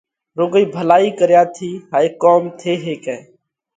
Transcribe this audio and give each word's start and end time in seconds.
رُوڳئِي 0.37 0.63
ڀلائِي 0.75 1.09
ڪريا 1.19 1.43
ٿِي 1.55 1.69
هائي 1.91 2.07
ڪوم 2.21 2.41
ٿي 2.59 2.71
هيڪئه۔ 2.83 3.17